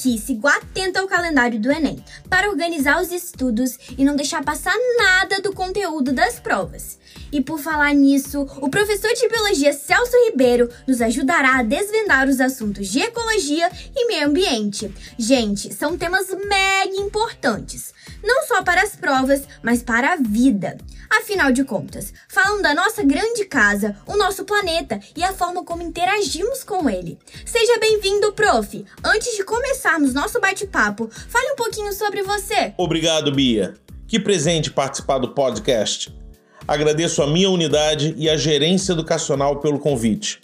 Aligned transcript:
aqui, 0.00 0.18
sigo 0.18 0.48
atento 0.48 0.98
ao 0.98 1.06
calendário 1.06 1.60
do 1.60 1.70
Enem 1.70 2.02
para 2.28 2.48
organizar 2.48 3.02
os 3.02 3.12
estudos 3.12 3.78
e 3.98 4.04
não 4.04 4.16
deixar 4.16 4.42
passar 4.42 4.74
nada 4.96 5.42
do 5.42 5.52
conteúdo 5.52 6.10
das 6.10 6.40
provas. 6.40 6.98
E 7.32 7.40
por 7.40 7.58
falar 7.58 7.94
nisso, 7.94 8.46
o 8.60 8.68
professor 8.68 9.12
de 9.12 9.28
biologia 9.28 9.72
Celso 9.72 10.12
Ribeiro 10.28 10.68
nos 10.86 11.00
ajudará 11.00 11.58
a 11.58 11.62
desvendar 11.62 12.28
os 12.28 12.40
assuntos 12.40 12.88
de 12.88 13.00
ecologia 13.00 13.70
e 13.94 14.06
meio 14.06 14.26
ambiente. 14.26 14.92
Gente, 15.18 15.72
são 15.72 15.96
temas 15.96 16.28
mega 16.28 16.96
importantes, 16.96 17.94
não 18.22 18.46
só 18.46 18.62
para 18.62 18.82
as 18.82 18.96
provas, 18.96 19.42
mas 19.62 19.82
para 19.82 20.14
a 20.14 20.16
vida. 20.16 20.76
Afinal 21.08 21.52
de 21.52 21.64
contas, 21.64 22.12
falam 22.28 22.62
da 22.62 22.74
nossa 22.74 23.02
grande 23.02 23.44
casa, 23.44 23.96
o 24.06 24.16
nosso 24.16 24.44
planeta 24.44 25.00
e 25.16 25.22
a 25.22 25.32
forma 25.32 25.64
como 25.64 25.82
interagimos 25.82 26.64
com 26.64 26.88
ele. 26.88 27.18
Seja 27.44 27.78
bem-vindo, 27.78 28.32
prof! 28.32 28.84
Antes 29.04 29.36
de 29.36 29.44
começarmos 29.44 30.14
nosso 30.14 30.40
bate-papo, 30.40 31.08
fale 31.28 31.52
um 31.52 31.56
pouquinho 31.56 31.92
sobre 31.92 32.22
você. 32.22 32.74
Obrigado, 32.76 33.32
Bia. 33.32 33.74
Que 34.06 34.18
presente 34.18 34.70
participar 34.70 35.18
do 35.18 35.32
podcast. 35.32 36.19
Agradeço 36.70 37.20
a 37.20 37.26
minha 37.26 37.50
unidade 37.50 38.14
e 38.16 38.30
a 38.30 38.36
gerência 38.36 38.92
educacional 38.92 39.56
pelo 39.56 39.80
convite. 39.80 40.38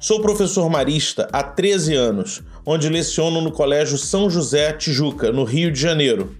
Sou 0.00 0.20
professor 0.20 0.68
marista 0.68 1.28
há 1.32 1.44
13 1.44 1.94
anos, 1.94 2.42
onde 2.66 2.88
leciono 2.88 3.40
no 3.40 3.52
Colégio 3.52 3.96
São 3.96 4.28
José 4.28 4.72
Tijuca, 4.72 5.30
no 5.30 5.44
Rio 5.44 5.70
de 5.70 5.80
Janeiro. 5.80 6.34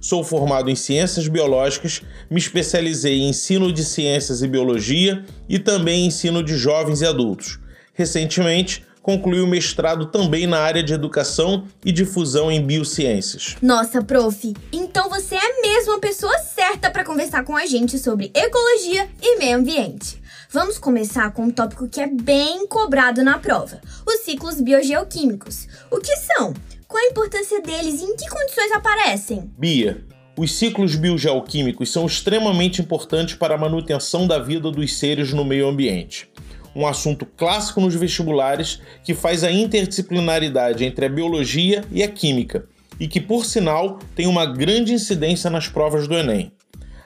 Sou 0.00 0.22
formado 0.22 0.70
em 0.70 0.76
Ciências 0.76 1.26
Biológicas, 1.26 2.02
me 2.30 2.38
especializei 2.38 3.18
em 3.18 3.30
ensino 3.30 3.72
de 3.72 3.84
ciências 3.84 4.40
e 4.40 4.46
biologia 4.46 5.24
e 5.48 5.58
também 5.58 6.06
ensino 6.06 6.40
de 6.40 6.56
jovens 6.56 7.00
e 7.00 7.04
adultos. 7.04 7.58
Recentemente, 7.94 8.85
concluí 9.06 9.40
o 9.40 9.46
mestrado 9.46 10.06
também 10.06 10.48
na 10.48 10.58
área 10.58 10.82
de 10.82 10.92
educação 10.92 11.64
e 11.84 11.92
difusão 11.92 12.50
em 12.50 12.60
biociências. 12.60 13.54
Nossa, 13.62 14.02
prof, 14.02 14.52
então 14.72 15.08
você 15.08 15.36
é 15.36 15.60
mesmo 15.62 15.94
a 15.94 16.00
pessoa 16.00 16.36
certa 16.40 16.90
para 16.90 17.04
conversar 17.04 17.44
com 17.44 17.56
a 17.56 17.66
gente 17.66 18.00
sobre 18.00 18.32
ecologia 18.34 19.08
e 19.22 19.38
meio 19.38 19.58
ambiente. 19.58 20.20
Vamos 20.50 20.76
começar 20.76 21.30
com 21.30 21.44
um 21.44 21.50
tópico 21.52 21.88
que 21.88 22.00
é 22.00 22.08
bem 22.08 22.66
cobrado 22.66 23.22
na 23.22 23.38
prova: 23.38 23.80
os 24.04 24.22
ciclos 24.22 24.60
biogeoquímicos. 24.60 25.68
O 25.88 25.98
que 25.98 26.16
são? 26.16 26.52
Qual 26.88 27.00
a 27.00 27.06
importância 27.06 27.62
deles 27.62 28.00
e 28.00 28.06
em 28.06 28.16
que 28.16 28.28
condições 28.28 28.72
aparecem? 28.72 29.48
Bia, 29.56 30.04
os 30.36 30.58
ciclos 30.58 30.96
biogeoquímicos 30.96 31.92
são 31.92 32.06
extremamente 32.06 32.82
importantes 32.82 33.36
para 33.36 33.54
a 33.54 33.58
manutenção 33.58 34.26
da 34.26 34.40
vida 34.40 34.68
dos 34.68 34.98
seres 34.98 35.32
no 35.32 35.44
meio 35.44 35.68
ambiente. 35.68 36.28
Um 36.76 36.86
assunto 36.86 37.24
clássico 37.24 37.80
nos 37.80 37.94
vestibulares 37.94 38.82
que 39.02 39.14
faz 39.14 39.42
a 39.42 39.50
interdisciplinaridade 39.50 40.84
entre 40.84 41.06
a 41.06 41.08
biologia 41.08 41.82
e 41.90 42.02
a 42.02 42.08
química 42.08 42.66
e 43.00 43.08
que, 43.08 43.18
por 43.18 43.46
sinal, 43.46 43.98
tem 44.14 44.26
uma 44.26 44.44
grande 44.44 44.92
incidência 44.92 45.48
nas 45.48 45.68
provas 45.68 46.06
do 46.06 46.14
Enem. 46.14 46.52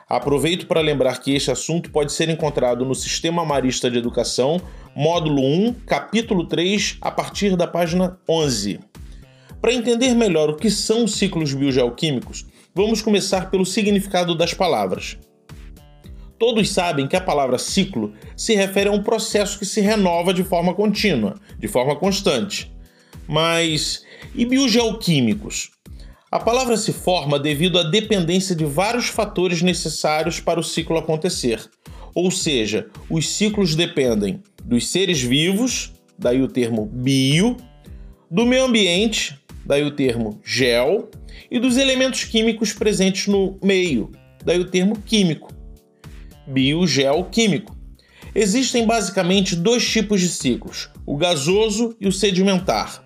Aproveito 0.08 0.66
para 0.66 0.80
lembrar 0.80 1.20
que 1.20 1.36
este 1.36 1.52
assunto 1.52 1.92
pode 1.92 2.12
ser 2.12 2.28
encontrado 2.28 2.84
no 2.84 2.96
Sistema 2.96 3.44
Marista 3.44 3.88
de 3.88 3.96
Educação, 3.96 4.60
módulo 4.92 5.40
1, 5.40 5.74
capítulo 5.86 6.48
3, 6.48 6.98
a 7.00 7.12
partir 7.12 7.56
da 7.56 7.68
página 7.68 8.18
11. 8.28 8.80
Para 9.62 9.72
entender 9.72 10.16
melhor 10.16 10.50
o 10.50 10.56
que 10.56 10.68
são 10.68 11.04
os 11.04 11.14
ciclos 11.14 11.54
biogeoquímicos, 11.54 12.44
vamos 12.74 13.00
começar 13.00 13.52
pelo 13.52 13.64
significado 13.64 14.34
das 14.34 14.52
palavras. 14.52 15.16
Todos 16.40 16.70
sabem 16.70 17.06
que 17.06 17.16
a 17.16 17.20
palavra 17.20 17.58
ciclo 17.58 18.14
se 18.34 18.54
refere 18.54 18.88
a 18.88 18.92
um 18.92 19.02
processo 19.02 19.58
que 19.58 19.66
se 19.66 19.82
renova 19.82 20.32
de 20.32 20.42
forma 20.42 20.72
contínua, 20.72 21.34
de 21.58 21.68
forma 21.68 21.94
constante. 21.94 22.72
Mas 23.28 24.02
e 24.34 24.46
biogeoquímicos? 24.46 25.70
A 26.32 26.40
palavra 26.40 26.78
se 26.78 26.94
forma 26.94 27.38
devido 27.38 27.78
à 27.78 27.82
dependência 27.82 28.56
de 28.56 28.64
vários 28.64 29.08
fatores 29.08 29.60
necessários 29.60 30.40
para 30.40 30.58
o 30.58 30.64
ciclo 30.64 30.96
acontecer. 30.96 31.60
Ou 32.14 32.30
seja, 32.30 32.88
os 33.10 33.28
ciclos 33.28 33.74
dependem 33.74 34.42
dos 34.64 34.88
seres 34.88 35.20
vivos, 35.20 35.92
daí 36.18 36.40
o 36.40 36.48
termo 36.48 36.86
bio, 36.86 37.58
do 38.30 38.46
meio 38.46 38.64
ambiente, 38.64 39.38
daí 39.66 39.82
o 39.82 39.90
termo 39.90 40.40
gel, 40.42 41.10
e 41.50 41.58
dos 41.58 41.76
elementos 41.76 42.24
químicos 42.24 42.72
presentes 42.72 43.26
no 43.26 43.58
meio, 43.62 44.10
daí 44.42 44.58
o 44.58 44.64
termo 44.64 44.96
químico, 45.02 45.59
biogeoquímico. 46.50 47.76
Existem 48.34 48.86
basicamente 48.86 49.56
dois 49.56 49.88
tipos 49.88 50.20
de 50.20 50.28
ciclos, 50.28 50.88
o 51.04 51.16
gasoso 51.16 51.96
e 52.00 52.06
o 52.06 52.12
sedimentar. 52.12 53.04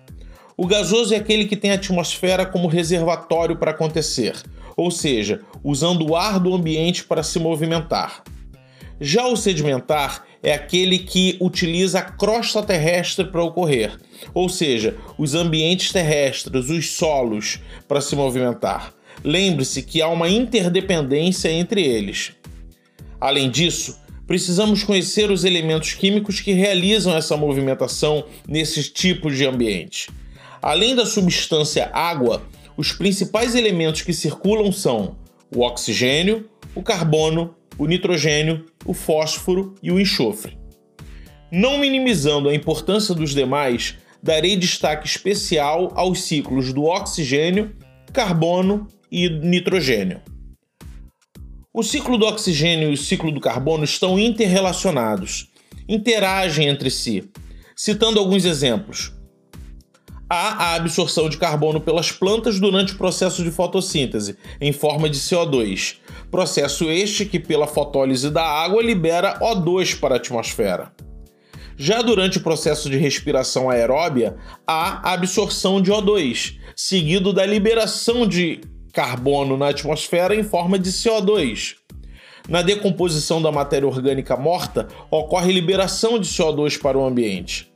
O 0.57 0.67
gasoso 0.67 1.13
é 1.13 1.17
aquele 1.17 1.45
que 1.45 1.55
tem 1.55 1.71
a 1.71 1.75
atmosfera 1.75 2.45
como 2.45 2.67
reservatório 2.67 3.57
para 3.57 3.71
acontecer, 3.71 4.35
ou 4.77 4.89
seja, 4.91 5.41
usando 5.63 6.07
o 6.07 6.15
ar 6.15 6.39
do 6.39 6.53
ambiente 6.53 7.03
para 7.03 7.23
se 7.23 7.39
movimentar. 7.39 8.23
Já 9.01 9.27
o 9.27 9.35
sedimentar 9.35 10.23
é 10.41 10.53
aquele 10.53 10.99
que 10.99 11.37
utiliza 11.41 11.99
a 11.99 12.03
crosta 12.03 12.61
terrestre 12.63 13.25
para 13.25 13.43
ocorrer, 13.43 13.97
ou 14.33 14.47
seja, 14.47 14.95
os 15.17 15.33
ambientes 15.33 15.91
terrestres, 15.91 16.69
os 16.69 16.91
solos, 16.91 17.59
para 17.87 17.99
se 17.99 18.15
movimentar. 18.15 18.93
Lembre-se 19.23 19.81
que 19.81 20.01
há 20.01 20.07
uma 20.07 20.29
interdependência 20.29 21.51
entre 21.51 21.81
eles. 21.81 22.33
Além 23.19 23.49
disso, 23.49 23.99
precisamos 24.27 24.83
conhecer 24.83 25.31
os 25.31 25.43
elementos 25.43 25.93
químicos 25.93 26.39
que 26.39 26.53
realizam 26.53 27.15
essa 27.15 27.37
movimentação 27.37 28.25
nesses 28.47 28.89
tipos 28.89 29.37
de 29.37 29.45
ambiente. 29.45 30.09
Além 30.61 30.95
da 30.95 31.05
substância 31.05 31.89
água, 31.93 32.41
os 32.75 32.91
principais 32.91 33.55
elementos 33.55 34.01
que 34.01 34.13
circulam 34.13 34.71
são 34.71 35.15
o 35.55 35.61
oxigênio, 35.61 36.49
o 36.73 36.81
carbono, 36.81 37.55
o 37.77 37.85
nitrogênio, 37.85 38.65
o 38.85 38.93
fósforo 38.93 39.75
e 39.81 39.91
o 39.91 39.99
enxofre. 39.99 40.57
Não 41.51 41.77
minimizando 41.77 42.49
a 42.49 42.55
importância 42.55 43.13
dos 43.13 43.33
demais, 43.33 43.95
darei 44.21 44.57
destaque 44.57 45.07
especial 45.07 45.91
aos 45.95 46.23
ciclos 46.23 46.73
do 46.73 46.83
oxigênio, 46.85 47.75
carbono 48.11 48.87
e 49.11 49.29
nitrogênio. 49.29 50.21
O 51.77 51.83
ciclo 51.83 52.17
do 52.17 52.25
oxigênio 52.25 52.89
e 52.89 52.93
o 52.93 52.97
ciclo 52.97 53.33
do 53.33 53.41
carbono 53.41 53.83
estão 53.83 54.17
interrelacionados, 54.17 55.49
interagem 55.89 56.69
entre 56.69 56.89
si. 56.89 57.29
Citando 57.75 58.17
alguns 58.17 58.45
exemplos, 58.45 59.11
há 60.29 60.67
a 60.67 60.75
absorção 60.75 61.27
de 61.27 61.35
carbono 61.37 61.81
pelas 61.81 62.13
plantas 62.13 62.61
durante 62.61 62.93
o 62.93 62.97
processo 62.97 63.43
de 63.43 63.51
fotossíntese, 63.51 64.37
em 64.61 64.71
forma 64.71 65.09
de 65.09 65.19
CO2. 65.19 65.97
Processo 66.31 66.89
este 66.89 67.25
que, 67.25 67.41
pela 67.41 67.67
fotólise 67.67 68.29
da 68.29 68.45
água, 68.45 68.81
libera 68.81 69.37
O2 69.41 69.99
para 69.99 70.15
a 70.15 70.17
atmosfera. 70.17 70.93
Já 71.75 72.01
durante 72.01 72.37
o 72.37 72.41
processo 72.41 72.89
de 72.89 72.95
respiração 72.95 73.69
aeróbia, 73.69 74.37
há 74.65 75.09
a 75.09 75.11
absorção 75.11 75.81
de 75.81 75.91
O2, 75.91 76.55
seguido 76.73 77.33
da 77.33 77.45
liberação 77.45 78.25
de 78.25 78.61
carbono 78.95 79.57
na 79.57 79.67
atmosfera 79.67 80.33
em 80.33 80.41
forma 80.41 80.79
de 80.79 80.89
CO2. 80.89 81.75
Na 82.47 82.61
decomposição 82.61 83.41
da 83.41 83.51
matéria 83.51 83.87
orgânica 83.87 84.37
morta, 84.37 84.87
ocorre 85.11 85.51
liberação 85.51 86.17
de 86.17 86.29
CO2 86.29 86.79
para 86.79 86.97
o 86.97 87.05
ambiente. 87.05 87.69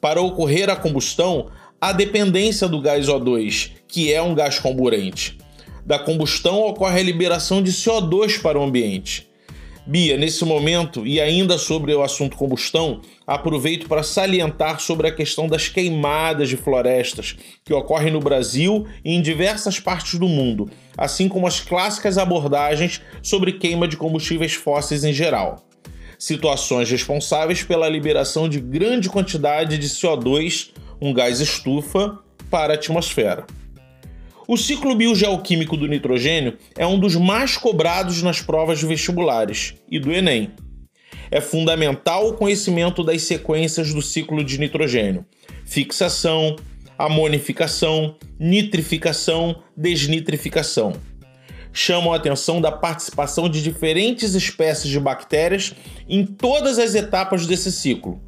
Para 0.00 0.22
ocorrer 0.22 0.70
a 0.70 0.76
combustão, 0.76 1.50
a 1.78 1.92
dependência 1.92 2.66
do 2.66 2.80
gás 2.80 3.06
O2, 3.06 3.72
que 3.86 4.10
é 4.12 4.22
um 4.22 4.34
gás 4.34 4.58
comburente. 4.58 5.36
Da 5.84 5.98
combustão 5.98 6.62
ocorre 6.62 7.00
a 7.00 7.02
liberação 7.04 7.62
de 7.62 7.70
CO2 7.70 8.40
para 8.40 8.58
o 8.58 8.62
ambiente. 8.62 9.28
Bia, 9.84 10.16
nesse 10.16 10.44
momento, 10.44 11.06
e 11.06 11.20
ainda 11.20 11.58
sobre 11.58 11.92
o 11.92 12.02
assunto 12.02 12.36
combustão, 12.36 13.00
aproveito 13.26 13.88
para 13.88 14.02
salientar 14.02 14.80
sobre 14.80 15.08
a 15.08 15.12
questão 15.12 15.48
das 15.48 15.68
queimadas 15.68 16.48
de 16.48 16.56
florestas 16.56 17.36
que 17.64 17.74
ocorrem 17.74 18.12
no 18.12 18.20
Brasil 18.20 18.86
e 19.04 19.12
em 19.12 19.20
diversas 19.20 19.80
partes 19.80 20.18
do 20.18 20.28
mundo, 20.28 20.70
assim 20.96 21.28
como 21.28 21.46
as 21.46 21.60
clássicas 21.60 22.16
abordagens 22.16 23.02
sobre 23.22 23.54
queima 23.54 23.88
de 23.88 23.96
combustíveis 23.96 24.54
fósseis 24.54 25.02
em 25.02 25.12
geral. 25.12 25.66
Situações 26.18 26.88
responsáveis 26.88 27.64
pela 27.64 27.88
liberação 27.88 28.48
de 28.48 28.60
grande 28.60 29.10
quantidade 29.10 29.76
de 29.78 29.88
CO2 29.88 30.70
um 31.02 31.12
gás 31.12 31.40
estufa, 31.40 32.16
para 32.48 32.74
a 32.74 32.76
atmosfera. 32.76 33.44
O 34.52 34.56
ciclo 34.58 34.94
biogeoquímico 34.94 35.78
do 35.78 35.88
nitrogênio 35.88 36.58
é 36.76 36.86
um 36.86 36.98
dos 36.98 37.16
mais 37.16 37.56
cobrados 37.56 38.22
nas 38.22 38.42
provas 38.42 38.82
vestibulares 38.82 39.76
e 39.90 39.98
do 39.98 40.12
Enem. 40.12 40.50
É 41.30 41.40
fundamental 41.40 42.28
o 42.28 42.34
conhecimento 42.34 43.02
das 43.02 43.22
sequências 43.22 43.94
do 43.94 44.02
ciclo 44.02 44.44
de 44.44 44.60
nitrogênio: 44.60 45.24
fixação, 45.64 46.56
amonificação, 46.98 48.16
nitrificação, 48.38 49.62
desnitrificação. 49.74 50.92
chamam 51.72 52.12
a 52.12 52.16
atenção 52.16 52.60
da 52.60 52.70
participação 52.70 53.48
de 53.48 53.62
diferentes 53.62 54.34
espécies 54.34 54.90
de 54.90 55.00
bactérias 55.00 55.74
em 56.06 56.26
todas 56.26 56.78
as 56.78 56.94
etapas 56.94 57.46
desse 57.46 57.72
ciclo. 57.72 58.20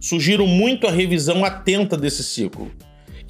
Sugiro 0.00 0.46
muito 0.46 0.86
a 0.86 0.90
revisão 0.90 1.44
atenta 1.44 1.94
desse 1.94 2.24
ciclo, 2.24 2.72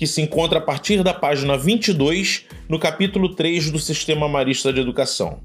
que 0.01 0.07
se 0.07 0.23
encontra 0.23 0.61
a 0.61 0.63
partir 0.63 1.03
da 1.03 1.13
página 1.13 1.59
22, 1.59 2.47
no 2.67 2.79
capítulo 2.79 3.35
3 3.35 3.71
do 3.71 3.79
Sistema 3.79 4.27
Marista 4.27 4.73
de 4.73 4.81
Educação. 4.81 5.43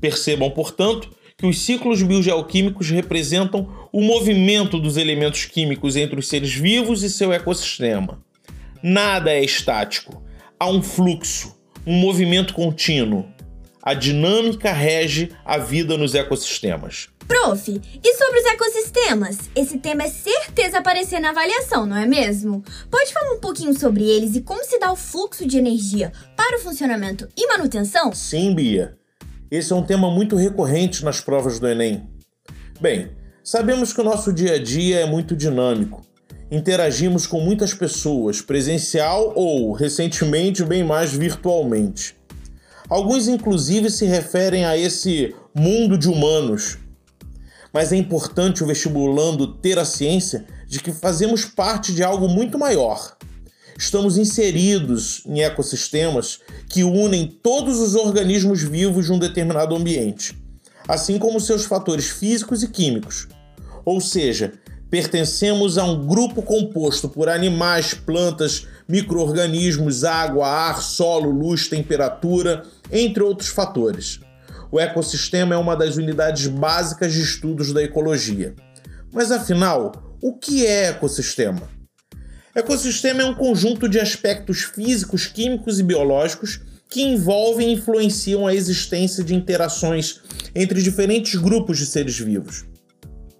Percebam, 0.00 0.48
portanto, 0.52 1.10
que 1.36 1.44
os 1.44 1.58
ciclos 1.58 2.00
biogeoquímicos 2.00 2.90
representam 2.90 3.88
o 3.90 4.00
movimento 4.00 4.78
dos 4.78 4.96
elementos 4.96 5.46
químicos 5.46 5.96
entre 5.96 6.16
os 6.16 6.28
seres 6.28 6.54
vivos 6.54 7.02
e 7.02 7.10
seu 7.10 7.32
ecossistema. 7.32 8.22
Nada 8.80 9.32
é 9.32 9.42
estático, 9.42 10.22
há 10.60 10.70
um 10.70 10.80
fluxo, 10.80 11.58
um 11.84 11.94
movimento 11.94 12.54
contínuo. 12.54 13.26
A 13.88 13.94
dinâmica 13.94 14.70
rege 14.70 15.30
a 15.42 15.56
vida 15.56 15.96
nos 15.96 16.14
ecossistemas. 16.14 17.08
Prof, 17.26 17.80
e 18.04 18.14
sobre 18.16 18.38
os 18.38 18.44
ecossistemas? 18.44 19.38
Esse 19.56 19.78
tema 19.78 20.02
é 20.02 20.10
certeza 20.10 20.76
aparecer 20.76 21.18
na 21.20 21.30
avaliação, 21.30 21.86
não 21.86 21.96
é 21.96 22.04
mesmo? 22.04 22.62
Pode 22.90 23.10
falar 23.14 23.32
um 23.32 23.40
pouquinho 23.40 23.72
sobre 23.72 24.04
eles 24.04 24.36
e 24.36 24.42
como 24.42 24.62
se 24.62 24.78
dá 24.78 24.92
o 24.92 24.94
fluxo 24.94 25.46
de 25.46 25.56
energia 25.56 26.12
para 26.36 26.58
o 26.58 26.60
funcionamento 26.60 27.26
e 27.34 27.46
manutenção? 27.46 28.12
Sim, 28.12 28.54
Bia. 28.54 28.94
Esse 29.50 29.72
é 29.72 29.76
um 29.76 29.82
tema 29.82 30.10
muito 30.10 30.36
recorrente 30.36 31.02
nas 31.02 31.22
provas 31.22 31.58
do 31.58 31.66
Enem. 31.66 32.06
Bem, 32.78 33.12
sabemos 33.42 33.94
que 33.94 34.02
o 34.02 34.04
nosso 34.04 34.34
dia 34.34 34.56
a 34.56 34.62
dia 34.62 35.00
é 35.00 35.06
muito 35.06 35.34
dinâmico. 35.34 36.04
Interagimos 36.50 37.26
com 37.26 37.40
muitas 37.40 37.72
pessoas, 37.72 38.42
presencial 38.42 39.32
ou, 39.34 39.72
recentemente, 39.72 40.62
bem 40.62 40.84
mais 40.84 41.14
virtualmente. 41.14 42.17
Alguns, 42.88 43.28
inclusive, 43.28 43.90
se 43.90 44.06
referem 44.06 44.64
a 44.64 44.76
esse 44.76 45.34
mundo 45.54 45.98
de 45.98 46.08
humanos, 46.08 46.78
mas 47.72 47.92
é 47.92 47.96
importante 47.96 48.64
o 48.64 48.66
vestibulando 48.66 49.54
ter 49.54 49.78
a 49.78 49.84
ciência 49.84 50.46
de 50.66 50.80
que 50.80 50.90
fazemos 50.92 51.44
parte 51.44 51.92
de 51.92 52.02
algo 52.02 52.28
muito 52.28 52.58
maior. 52.58 53.16
Estamos 53.76 54.16
inseridos 54.16 55.22
em 55.26 55.42
ecossistemas 55.42 56.40
que 56.68 56.82
unem 56.82 57.26
todos 57.42 57.78
os 57.78 57.94
organismos 57.94 58.62
vivos 58.62 59.04
de 59.04 59.12
um 59.12 59.18
determinado 59.18 59.76
ambiente, 59.76 60.36
assim 60.88 61.18
como 61.18 61.40
seus 61.40 61.66
fatores 61.66 62.06
físicos 62.08 62.62
e 62.62 62.68
químicos. 62.68 63.28
Ou 63.84 64.00
seja, 64.00 64.54
pertencemos 64.90 65.76
a 65.76 65.84
um 65.84 66.06
grupo 66.06 66.40
composto 66.40 67.08
por 67.08 67.28
animais, 67.28 67.92
plantas, 67.92 68.66
micro-organismos, 68.88 70.04
água, 70.04 70.46
ar, 70.46 70.82
solo, 70.82 71.30
luz, 71.30 71.68
temperatura, 71.68 72.62
entre 72.90 73.22
outros 73.22 73.48
fatores 73.48 74.20
o 74.70 74.78
ecossistema 74.78 75.54
é 75.54 75.58
uma 75.58 75.74
das 75.74 75.96
unidades 75.96 76.46
básicas 76.46 77.12
de 77.12 77.22
estudos 77.22 77.72
da 77.72 77.82
ecologia. 77.82 78.54
Mas 79.12 79.30
afinal, 79.30 80.16
o 80.22 80.34
que 80.34 80.66
é 80.66 80.88
ecossistema? 80.88 81.68
Ecossistema 82.54 83.22
é 83.22 83.24
um 83.24 83.34
conjunto 83.34 83.88
de 83.88 83.98
aspectos 83.98 84.62
físicos, 84.62 85.26
químicos 85.26 85.78
e 85.78 85.82
biológicos 85.82 86.60
que 86.90 87.02
envolvem 87.02 87.68
e 87.68 87.72
influenciam 87.74 88.46
a 88.46 88.54
existência 88.54 89.22
de 89.22 89.34
interações 89.34 90.20
entre 90.54 90.82
diferentes 90.82 91.34
grupos 91.36 91.78
de 91.78 91.86
seres 91.86 92.18
vivos. 92.18 92.64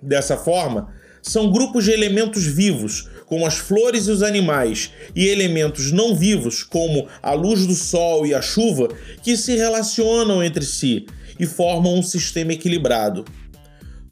Dessa 0.01 0.37
forma, 0.37 0.93
são 1.23 1.51
grupos 1.51 1.85
de 1.85 1.91
elementos 1.91 2.45
vivos, 2.45 3.09
como 3.29 3.47
as 3.47 3.59
flores 3.59 4.07
e 4.07 4.11
os 4.11 4.23
animais, 4.23 4.91
e 5.15 5.27
elementos 5.27 5.93
não 5.93 6.17
vivos, 6.17 6.63
como 6.63 7.07
a 7.23 7.33
luz 7.33 7.67
do 7.67 7.75
sol 7.75 8.27
e 8.27 8.35
a 8.35 8.41
chuva, 8.41 8.89
que 9.23 9.37
se 9.37 9.55
relacionam 9.55 10.43
entre 10.43 10.65
si 10.65 11.07
e 11.39 11.47
formam 11.47 11.95
um 11.95 12.03
sistema 12.03 12.55
equilibrado. 12.55 13.25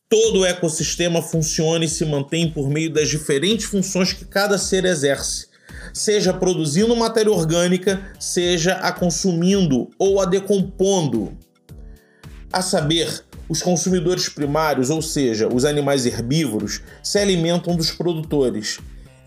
Todo 0.08 0.40
o 0.40 0.46
ecossistema 0.46 1.20
funciona 1.20 1.84
e 1.84 1.88
se 1.88 2.04
mantém 2.04 2.48
por 2.48 2.70
meio 2.70 2.92
das 2.92 3.08
diferentes 3.08 3.66
funções 3.66 4.12
que 4.12 4.24
cada 4.24 4.56
ser 4.56 4.84
exerce, 4.84 5.48
seja 5.92 6.32
produzindo 6.32 6.94
matéria 6.94 7.32
orgânica, 7.32 8.00
seja 8.20 8.74
a 8.74 8.92
consumindo 8.92 9.90
ou 9.98 10.20
a 10.20 10.24
decompondo. 10.24 11.36
A 12.52 12.62
saber, 12.62 13.24
os 13.48 13.62
consumidores 13.62 14.28
primários, 14.28 14.90
ou 14.90 15.02
seja, 15.02 15.48
os 15.52 15.64
animais 15.64 16.06
herbívoros, 16.06 16.80
se 17.02 17.18
alimentam 17.18 17.74
dos 17.74 17.90
produtores. 17.90 18.78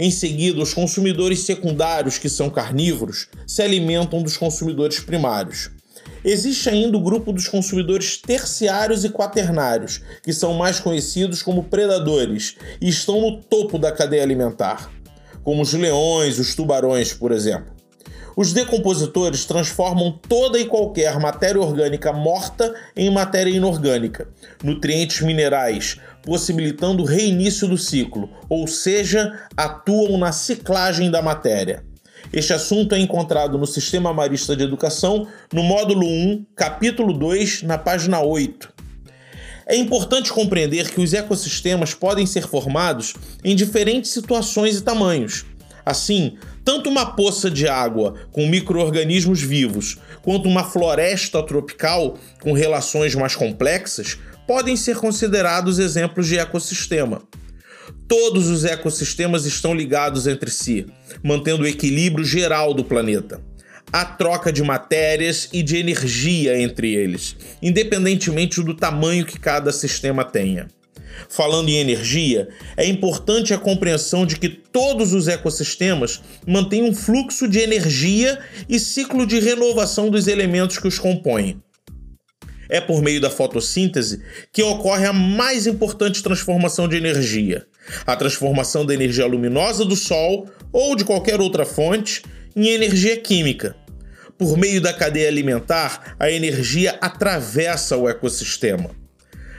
Em 0.01 0.09
seguida, 0.09 0.61
os 0.61 0.73
consumidores 0.73 1.41
secundários, 1.41 2.17
que 2.17 2.29
são 2.29 2.49
carnívoros, 2.49 3.27
se 3.45 3.61
alimentam 3.61 4.23
dos 4.23 4.37
consumidores 4.37 5.01
primários. 5.01 5.71
Existe 6.23 6.69
ainda 6.69 6.97
o 6.97 7.01
grupo 7.01 7.33
dos 7.33 7.49
consumidores 7.49 8.17
terciários 8.17 9.03
e 9.03 9.09
quaternários, 9.09 10.01
que 10.23 10.31
são 10.31 10.53
mais 10.53 10.79
conhecidos 10.79 11.41
como 11.41 11.65
predadores 11.65 12.55
e 12.79 12.87
estão 12.87 13.19
no 13.19 13.41
topo 13.41 13.77
da 13.77 13.91
cadeia 13.91 14.23
alimentar, 14.23 14.89
como 15.43 15.61
os 15.61 15.73
leões, 15.73 16.39
os 16.39 16.55
tubarões, 16.55 17.11
por 17.11 17.33
exemplo. 17.33 17.78
Os 18.41 18.53
decompositores 18.53 19.43
transformam 19.43 20.17
toda 20.29 20.57
e 20.57 20.65
qualquer 20.65 21.19
matéria 21.19 21.59
orgânica 21.59 22.13
morta 22.13 22.73
em 22.95 23.11
matéria 23.11 23.51
inorgânica, 23.51 24.29
nutrientes 24.63 25.19
minerais, 25.19 25.97
possibilitando 26.23 27.03
o 27.03 27.05
reinício 27.05 27.67
do 27.67 27.77
ciclo, 27.77 28.29
ou 28.47 28.65
seja, 28.65 29.37
atuam 29.57 30.17
na 30.17 30.31
ciclagem 30.31 31.11
da 31.11 31.21
matéria. 31.21 31.83
Este 32.31 32.53
assunto 32.53 32.95
é 32.95 32.99
encontrado 32.99 33.57
no 33.57 33.67
Sistema 33.67 34.13
Marista 34.13 34.55
de 34.55 34.63
Educação, 34.63 35.27
no 35.51 35.61
módulo 35.61 36.07
1, 36.07 36.45
capítulo 36.55 37.11
2, 37.11 37.63
na 37.63 37.77
página 37.77 38.21
8. 38.21 38.71
É 39.67 39.75
importante 39.75 40.31
compreender 40.31 40.89
que 40.89 41.01
os 41.01 41.13
ecossistemas 41.13 41.93
podem 41.93 42.25
ser 42.25 42.47
formados 42.47 43.15
em 43.43 43.53
diferentes 43.53 44.11
situações 44.11 44.77
e 44.77 44.81
tamanhos. 44.81 45.45
Assim, 45.85 46.37
tanto 46.63 46.89
uma 46.89 47.15
poça 47.15 47.49
de 47.49 47.67
água 47.67 48.15
com 48.31 48.47
micro-organismos 48.47 49.41
vivos, 49.41 49.97
quanto 50.21 50.47
uma 50.47 50.63
floresta 50.63 51.41
tropical 51.43 52.17
com 52.41 52.53
relações 52.53 53.15
mais 53.15 53.35
complexas 53.35 54.17
podem 54.47 54.75
ser 54.75 54.97
considerados 54.97 55.79
exemplos 55.79 56.27
de 56.27 56.37
ecossistema. 56.37 57.21
Todos 58.07 58.47
os 58.47 58.65
ecossistemas 58.65 59.45
estão 59.45 59.73
ligados 59.73 60.25
entre 60.25 60.49
si, 60.49 60.87
mantendo 61.23 61.63
o 61.63 61.67
equilíbrio 61.67 62.25
geral 62.25 62.73
do 62.73 62.83
planeta. 62.83 63.39
Há 63.91 64.05
troca 64.05 64.51
de 64.51 64.63
matérias 64.63 65.49
e 65.51 65.63
de 65.63 65.77
energia 65.77 66.59
entre 66.59 66.93
eles, 66.93 67.35
independentemente 67.61 68.61
do 68.61 68.73
tamanho 68.73 69.25
que 69.25 69.39
cada 69.39 69.71
sistema 69.71 70.23
tenha. 70.23 70.67
Falando 71.27 71.69
em 71.69 71.77
energia, 71.77 72.49
é 72.75 72.85
importante 72.85 73.53
a 73.53 73.57
compreensão 73.57 74.25
de 74.25 74.37
que 74.37 74.49
todos 74.49 75.13
os 75.13 75.27
ecossistemas 75.27 76.21
mantêm 76.47 76.83
um 76.83 76.93
fluxo 76.93 77.47
de 77.47 77.59
energia 77.59 78.39
e 78.67 78.79
ciclo 78.79 79.25
de 79.25 79.39
renovação 79.39 80.09
dos 80.09 80.27
elementos 80.27 80.77
que 80.77 80.87
os 80.87 80.97
compõem. 80.99 81.61
É 82.69 82.79
por 82.79 83.01
meio 83.01 83.19
da 83.19 83.31
fotossíntese 83.31 84.21
que 84.53 84.61
ocorre 84.61 85.05
a 85.05 85.13
mais 85.13 85.65
importante 85.65 86.21
transformação 86.21 86.87
de 86.87 86.95
energia, 86.95 87.65
a 88.05 88.15
transformação 88.15 88.85
da 88.85 88.93
energia 88.93 89.25
luminosa 89.25 89.83
do 89.83 89.95
Sol 89.95 90.47
ou 90.71 90.95
de 90.95 91.03
qualquer 91.03 91.41
outra 91.41 91.65
fonte 91.65 92.21
em 92.55 92.69
energia 92.69 93.17
química. 93.17 93.75
Por 94.37 94.55
meio 94.55 94.79
da 94.79 94.93
cadeia 94.93 95.27
alimentar, 95.27 96.15
a 96.19 96.31
energia 96.31 96.97
atravessa 97.01 97.97
o 97.97 98.07
ecossistema. 98.07 98.91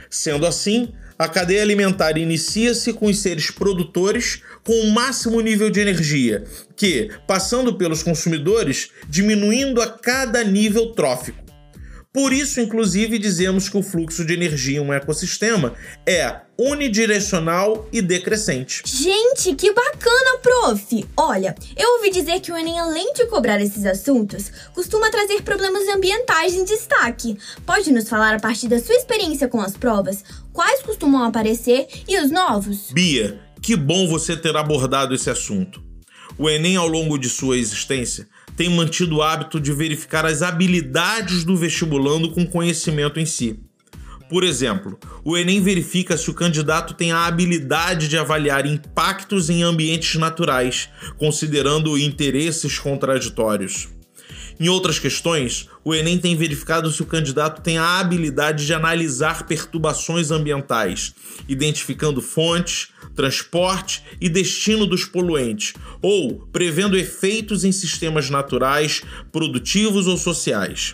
Sendo 0.09 0.45
assim, 0.45 0.91
a 1.21 1.29
cadeia 1.29 1.61
alimentar 1.61 2.17
inicia-se 2.17 2.91
com 2.93 3.05
os 3.05 3.19
seres 3.19 3.51
produtores 3.51 4.41
com 4.63 4.73
o 4.73 4.91
máximo 4.91 5.39
nível 5.39 5.69
de 5.69 5.79
energia, 5.79 6.43
que, 6.75 7.11
passando 7.27 7.75
pelos 7.75 8.01
consumidores, 8.01 8.89
diminuindo 9.07 9.83
a 9.83 9.87
cada 9.87 10.43
nível 10.43 10.93
trófico. 10.93 11.39
Por 12.11 12.33
isso, 12.33 12.59
inclusive, 12.59 13.19
dizemos 13.19 13.69
que 13.69 13.77
o 13.77 13.83
fluxo 13.83 14.25
de 14.25 14.33
energia 14.33 14.79
em 14.79 14.81
um 14.81 14.91
ecossistema 14.91 15.75
é 16.05 16.41
unidirecional 16.59 17.87
e 17.91 18.01
decrescente. 18.01 18.83
Gente, 18.85 19.55
que 19.55 19.73
bacana, 19.73 20.37
prof! 20.43 21.05
Olha, 21.15 21.55
eu 21.75 21.95
ouvi 21.95 22.11
dizer 22.11 22.41
que 22.41 22.51
o 22.51 22.57
Enem, 22.57 22.79
além 22.79 23.13
de 23.13 23.25
cobrar 23.27 23.61
esses 23.61 23.85
assuntos, 23.85 24.51
costuma 24.73 25.09
trazer 25.09 25.41
problemas 25.41 25.87
ambientais 25.87 26.53
em 26.53 26.65
destaque. 26.65 27.37
Pode 27.65 27.91
nos 27.93 28.09
falar, 28.09 28.35
a 28.35 28.39
partir 28.39 28.67
da 28.67 28.79
sua 28.79 28.95
experiência 28.95 29.47
com 29.47 29.61
as 29.61 29.77
provas, 29.77 30.23
quais 30.53 30.81
costumam 30.81 31.23
aparecer 31.23 31.87
e 32.07 32.19
os 32.19 32.31
novos? 32.31 32.91
Bia, 32.91 33.39
que 33.61 33.75
bom 33.75 34.07
você 34.07 34.35
ter 34.35 34.55
abordado 34.55 35.13
esse 35.13 35.29
assunto. 35.29 35.83
O 36.37 36.49
Enem, 36.49 36.75
ao 36.75 36.87
longo 36.87 37.17
de 37.17 37.29
sua 37.29 37.57
existência, 37.57 38.27
tem 38.55 38.69
mantido 38.69 39.17
o 39.17 39.21
hábito 39.21 39.59
de 39.59 39.71
verificar 39.71 40.25
as 40.25 40.41
habilidades 40.41 41.43
do 41.43 41.55
vestibulando 41.55 42.31
com 42.31 42.45
conhecimento 42.45 43.19
em 43.19 43.25
si. 43.25 43.59
Por 44.29 44.43
exemplo, 44.43 44.97
o 45.25 45.37
Enem 45.37 45.61
verifica 45.61 46.15
se 46.15 46.29
o 46.29 46.33
candidato 46.33 46.93
tem 46.93 47.11
a 47.11 47.25
habilidade 47.25 48.07
de 48.07 48.17
avaliar 48.17 48.65
impactos 48.65 49.49
em 49.49 49.61
ambientes 49.61 50.15
naturais, 50.15 50.87
considerando 51.17 51.97
interesses 51.97 52.79
contraditórios. 52.79 53.89
Em 54.61 54.69
outras 54.69 54.99
questões, 54.99 55.67
o 55.83 55.91
Enem 55.91 56.19
tem 56.19 56.35
verificado 56.35 56.91
se 56.91 57.01
o 57.01 57.05
candidato 57.07 57.63
tem 57.63 57.79
a 57.79 57.99
habilidade 57.99 58.63
de 58.63 58.71
analisar 58.75 59.47
perturbações 59.47 60.29
ambientais, 60.29 61.15
identificando 61.49 62.21
fontes, 62.21 62.89
transporte 63.15 64.03
e 64.21 64.29
destino 64.29 64.85
dos 64.85 65.03
poluentes, 65.03 65.73
ou 65.99 66.47
prevendo 66.53 66.95
efeitos 66.95 67.63
em 67.63 67.71
sistemas 67.71 68.29
naturais, 68.29 69.01
produtivos 69.31 70.05
ou 70.05 70.15
sociais. 70.15 70.93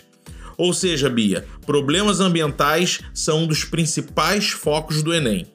Ou 0.57 0.73
seja, 0.73 1.09
Bia, 1.09 1.45
problemas 1.65 2.21
ambientais 2.21 3.01
são 3.13 3.43
um 3.43 3.47
dos 3.47 3.65
principais 3.65 4.47
focos 4.47 5.03
do 5.03 5.13
Enem. 5.13 5.45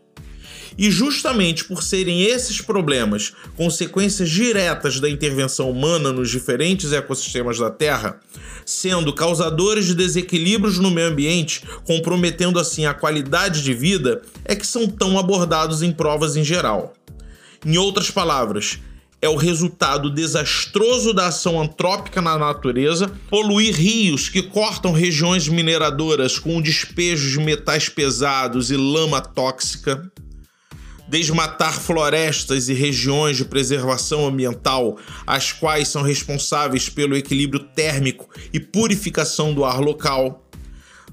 E 0.77 0.91
justamente 0.91 1.65
por 1.65 1.83
serem 1.83 2.23
esses 2.23 2.61
problemas 2.61 3.33
consequências 3.57 4.31
diretas 4.31 5.01
da 5.01 5.09
intervenção 5.09 5.71
humana 5.71 6.13
nos 6.13 6.31
diferentes 6.31 6.93
ecossistemas 6.93 7.59
da 7.59 7.71
Terra, 7.71 8.21
sendo 8.65 9.13
causadores 9.13 9.87
de 9.87 9.95
desequilíbrios 9.95 10.79
no 10.79 10.91
meio 10.91 11.09
ambiente, 11.09 11.63
comprometendo 11.85 12.59
assim 12.59 12.87
a 12.87 12.95
qualidade 12.95 13.63
de 13.63 13.75
vida, 13.75 14.23
é 14.45 14.55
que 14.55 14.67
são 14.67 14.89
tão 14.89 15.19
abordados 15.19 15.83
em 15.83 15.93
provas 15.93 16.37
em 16.37 16.45
geral. 16.45 16.95
Em 17.65 17.77
outras 17.77 18.11
palavras, 18.11 18.79
é 19.23 19.29
o 19.29 19.37
resultado 19.37 20.11
desastroso 20.11 21.15
da 21.15 21.29
ação 21.29 21.63
antrópica 21.63 22.21
na 22.21 22.37
natureza, 22.37 23.09
poluir 23.31 23.73
rios 23.73 24.29
que 24.29 24.43
cortam 24.43 24.91
regiões 24.91 25.47
mineradoras 25.47 26.41
com 26.41 26.57
o 26.57 26.63
despejo 26.63 27.31
de 27.31 27.39
metais 27.39 27.89
pesados 27.89 28.73
e 28.73 28.77
lama 28.77 29.21
tóxica, 29.21 30.11
desmatar 31.13 31.79
florestas 31.79 32.71
e 32.71 32.73
regiões 32.73 33.37
de 33.37 33.45
preservação 33.45 34.27
ambiental, 34.27 34.97
as 35.27 35.53
quais 35.53 35.89
são 35.89 36.01
responsáveis 36.01 36.89
pelo 36.89 37.15
equilíbrio 37.15 37.61
térmico 37.61 38.31
e 38.51 38.59
purificação 38.59 39.53
do 39.53 39.63
ar 39.63 39.79
local, 39.79 40.49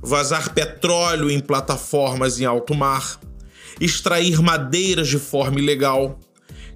vazar 0.02 0.54
petróleo 0.54 1.30
em 1.30 1.42
plataformas 1.42 2.40
em 2.40 2.46
alto 2.46 2.74
mar, 2.74 3.20
extrair 3.78 4.42
madeiras 4.42 5.10
de 5.10 5.20
forma 5.20 5.60
ilegal, 5.60 6.18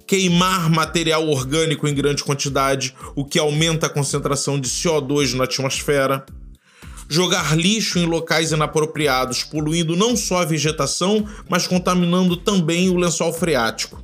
queimar 0.05 0.69
material 0.69 1.25
orgânico 1.25 1.87
em 1.87 1.95
grande 1.95 2.25
quantidade, 2.25 2.93
o 3.15 3.23
que 3.23 3.39
aumenta 3.39 3.87
a 3.87 3.89
concentração 3.89 4.59
de 4.59 4.67
CO2 4.67 5.33
na 5.33 5.45
atmosfera 5.45 6.25
jogar 7.09 7.57
lixo 7.57 7.99
em 7.99 8.05
locais 8.05 8.51
inapropriados, 8.51 9.43
poluindo 9.43 9.95
não 9.95 10.15
só 10.15 10.41
a 10.41 10.45
vegetação, 10.45 11.27
mas 11.49 11.67
contaminando 11.67 12.37
também 12.37 12.89
o 12.89 12.97
lençol 12.97 13.33
freático. 13.33 14.03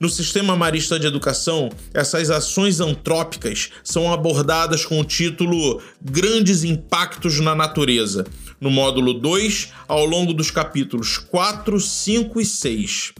No 0.00 0.08
sistema 0.08 0.56
marista 0.56 0.98
de 0.98 1.06
educação, 1.06 1.68
essas 1.92 2.30
ações 2.30 2.80
antrópicas 2.80 3.68
são 3.84 4.10
abordadas 4.10 4.82
com 4.86 4.98
o 4.98 5.04
título 5.04 5.82
Grandes 6.00 6.64
Impactos 6.64 7.38
na 7.38 7.54
Natureza, 7.54 8.26
no 8.58 8.70
módulo 8.70 9.12
2, 9.12 9.68
ao 9.86 10.06
longo 10.06 10.32
dos 10.32 10.50
capítulos 10.50 11.18
4, 11.18 11.78
5 11.78 12.40
e 12.40 12.46
6. 12.46 13.12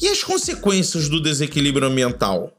E 0.00 0.08
as 0.08 0.24
consequências 0.24 1.08
do 1.08 1.20
desequilíbrio 1.20 1.86
ambiental? 1.86 2.52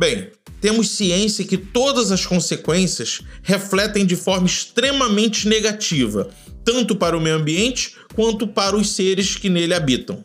Bem, 0.00 0.30
temos 0.62 0.92
ciência 0.92 1.44
que 1.44 1.58
todas 1.58 2.10
as 2.10 2.24
consequências 2.24 3.20
refletem 3.42 4.06
de 4.06 4.16
forma 4.16 4.46
extremamente 4.46 5.46
negativa, 5.46 6.30
tanto 6.64 6.96
para 6.96 7.14
o 7.14 7.20
meio 7.20 7.36
ambiente 7.36 7.96
quanto 8.14 8.48
para 8.48 8.74
os 8.74 8.92
seres 8.94 9.36
que 9.36 9.50
nele 9.50 9.74
habitam. 9.74 10.24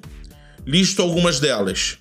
Listo 0.65 1.01
algumas 1.01 1.41
delas. 1.41 1.98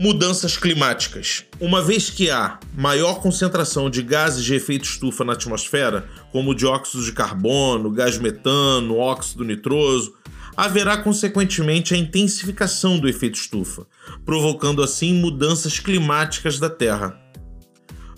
Mudanças 0.00 0.56
climáticas. 0.56 1.44
Uma 1.60 1.82
vez 1.82 2.08
que 2.08 2.30
há 2.30 2.58
maior 2.74 3.20
concentração 3.20 3.90
de 3.90 4.00
gases 4.00 4.42
de 4.42 4.54
efeito 4.54 4.84
estufa 4.84 5.26
na 5.26 5.34
atmosfera, 5.34 6.08
como 6.32 6.54
dióxido 6.54 7.04
de 7.04 7.12
carbono, 7.12 7.90
gás 7.90 8.16
metano, 8.16 8.96
óxido 8.96 9.44
nitroso, 9.44 10.14
haverá 10.58 10.96
consequentemente 10.96 11.94
a 11.94 11.96
intensificação 11.96 12.98
do 12.98 13.08
efeito 13.08 13.36
estufa, 13.38 13.86
provocando 14.24 14.82
assim 14.82 15.14
mudanças 15.14 15.78
climáticas 15.78 16.58
da 16.58 16.68
Terra. 16.68 17.16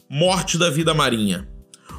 Morte 0.08 0.56
da 0.56 0.70
vida 0.70 0.94
marinha. 0.94 1.46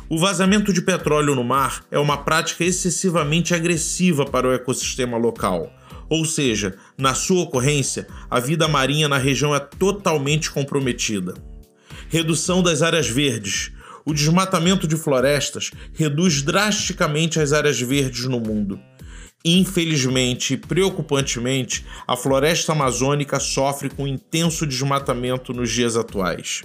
O 0.09 0.17
vazamento 0.17 0.73
de 0.73 0.81
petróleo 0.81 1.35
no 1.35 1.43
mar 1.43 1.85
é 1.91 1.99
uma 1.99 2.23
prática 2.23 2.65
excessivamente 2.65 3.53
agressiva 3.53 4.25
para 4.25 4.47
o 4.47 4.51
ecossistema 4.51 5.15
local, 5.15 5.71
ou 6.09 6.25
seja, 6.25 6.75
na 6.97 7.13
sua 7.13 7.43
ocorrência, 7.43 8.07
a 8.27 8.39
vida 8.39 8.67
marinha 8.67 9.07
na 9.07 9.19
região 9.19 9.53
é 9.53 9.59
totalmente 9.59 10.49
comprometida. 10.49 11.35
Redução 12.09 12.63
das 12.63 12.81
áreas 12.81 13.07
verdes. 13.07 13.73
O 14.03 14.11
desmatamento 14.11 14.87
de 14.87 14.97
florestas 14.97 15.69
reduz 15.93 16.41
drasticamente 16.41 17.39
as 17.39 17.53
áreas 17.53 17.79
verdes 17.79 18.25
no 18.25 18.39
mundo. 18.39 18.79
Infelizmente 19.43 20.55
preocupantemente, 20.55 21.83
a 22.07 22.15
floresta 22.15 22.73
amazônica 22.73 23.39
sofre 23.39 23.89
com 23.89 24.07
intenso 24.07 24.67
desmatamento 24.67 25.51
nos 25.51 25.71
dias 25.71 25.97
atuais. 25.97 26.61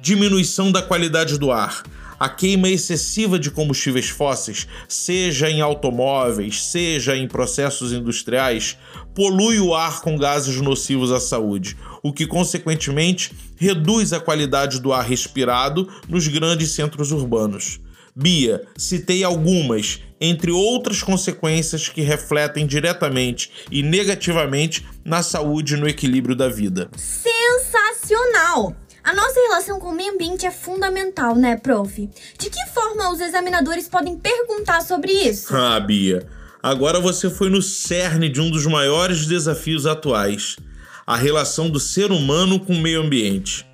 Diminuição 0.00 0.70
da 0.70 0.82
qualidade 0.82 1.36
do 1.36 1.50
ar. 1.50 1.82
A 2.18 2.28
queima 2.28 2.68
excessiva 2.68 3.38
de 3.38 3.50
combustíveis 3.50 4.08
fósseis, 4.08 4.68
seja 4.86 5.50
em 5.50 5.62
automóveis, 5.62 6.62
seja 6.62 7.16
em 7.16 7.26
processos 7.26 7.92
industriais, 7.92 8.76
polui 9.14 9.58
o 9.58 9.74
ar 9.74 10.00
com 10.02 10.18
gases 10.18 10.60
nocivos 10.60 11.10
à 11.10 11.18
saúde, 11.18 11.76
o 12.02 12.12
que 12.12 12.26
consequentemente 12.26 13.32
reduz 13.56 14.12
a 14.12 14.20
qualidade 14.20 14.80
do 14.80 14.92
ar 14.92 15.04
respirado 15.04 15.88
nos 16.08 16.28
grandes 16.28 16.72
centros 16.72 17.10
urbanos. 17.10 17.80
Bia, 18.14 18.62
citei 18.76 19.22
algumas, 19.22 20.00
entre 20.20 20.50
outras 20.50 21.02
consequências 21.02 21.88
que 21.88 22.02
refletem 22.02 22.66
diretamente 22.66 23.50
e 23.70 23.82
negativamente 23.82 24.86
na 25.04 25.22
saúde 25.22 25.74
e 25.74 25.76
no 25.76 25.88
equilíbrio 25.88 26.34
da 26.34 26.48
vida. 26.48 26.90
Sensacional! 26.96 28.76
A 29.02 29.14
nossa 29.14 29.40
relação 29.40 29.80
com 29.80 29.88
o 29.88 29.94
meio 29.94 30.12
ambiente 30.12 30.44
é 30.44 30.50
fundamental, 30.50 31.34
né, 31.34 31.56
prof? 31.56 32.08
De 32.38 32.50
que 32.50 32.66
forma 32.72 33.10
os 33.10 33.20
examinadores 33.20 33.88
podem 33.88 34.18
perguntar 34.18 34.82
sobre 34.82 35.12
isso? 35.12 35.48
Ah, 35.56 35.80
Bia, 35.80 36.26
agora 36.62 37.00
você 37.00 37.30
foi 37.30 37.48
no 37.48 37.62
cerne 37.62 38.28
de 38.28 38.40
um 38.40 38.50
dos 38.50 38.66
maiores 38.66 39.26
desafios 39.26 39.86
atuais: 39.86 40.56
a 41.06 41.16
relação 41.16 41.70
do 41.70 41.80
ser 41.80 42.12
humano 42.12 42.60
com 42.60 42.74
o 42.74 42.80
meio 42.80 43.00
ambiente. 43.00 43.66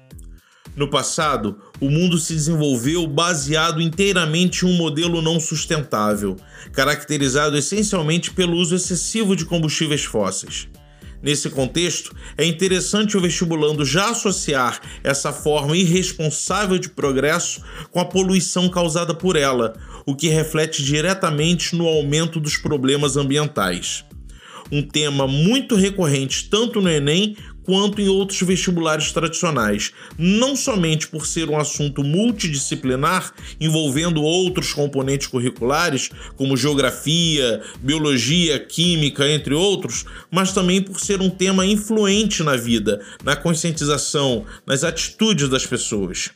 No 0.76 0.88
passado, 0.88 1.58
o 1.80 1.90
mundo 1.90 2.18
se 2.18 2.32
desenvolveu 2.32 3.06
baseado 3.06 3.80
inteiramente 3.80 4.64
em 4.64 4.68
um 4.68 4.76
modelo 4.76 5.20
não 5.20 5.38
sustentável, 5.38 6.36
caracterizado 6.72 7.56
essencialmente 7.56 8.30
pelo 8.30 8.56
uso 8.56 8.74
excessivo 8.74 9.36
de 9.36 9.44
combustíveis 9.44 10.04
fósseis. 10.04 10.68
Nesse 11.22 11.48
contexto, 11.50 12.14
é 12.36 12.44
interessante 12.44 13.16
o 13.16 13.20
vestibulando 13.20 13.84
já 13.84 14.10
associar 14.10 14.80
essa 15.02 15.32
forma 15.32 15.76
irresponsável 15.76 16.78
de 16.78 16.90
progresso 16.90 17.62
com 17.90 17.98
a 17.98 18.04
poluição 18.04 18.68
causada 18.68 19.14
por 19.14 19.34
ela, 19.34 19.74
o 20.04 20.14
que 20.14 20.28
reflete 20.28 20.84
diretamente 20.84 21.74
no 21.74 21.86
aumento 21.86 22.38
dos 22.38 22.56
problemas 22.56 23.16
ambientais 23.16 24.04
um 24.70 24.82
tema 24.82 25.26
muito 25.26 25.74
recorrente 25.74 26.48
tanto 26.48 26.80
no 26.80 26.90
Enem 26.90 27.36
quanto 27.66 28.00
em 28.00 28.08
outros 28.08 28.40
vestibulares 28.42 29.10
tradicionais, 29.10 29.92
não 30.16 30.54
somente 30.54 31.08
por 31.08 31.26
ser 31.26 31.50
um 31.50 31.58
assunto 31.58 32.04
multidisciplinar 32.04 33.34
envolvendo 33.60 34.22
outros 34.22 34.72
componentes 34.72 35.26
curriculares, 35.26 36.10
como 36.36 36.56
geografia, 36.56 37.60
biologia, 37.80 38.60
química, 38.60 39.28
entre 39.28 39.52
outros, 39.52 40.04
mas 40.30 40.52
também 40.52 40.80
por 40.80 41.00
ser 41.00 41.20
um 41.20 41.28
tema 41.28 41.66
influente 41.66 42.44
na 42.44 42.56
vida, 42.56 43.04
na 43.24 43.34
conscientização, 43.34 44.46
nas 44.64 44.84
atitudes 44.84 45.48
das 45.48 45.66
pessoas. 45.66 46.35